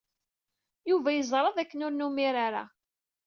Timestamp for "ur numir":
1.85-2.35